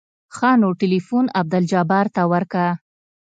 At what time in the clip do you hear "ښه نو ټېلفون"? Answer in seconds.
0.35-1.25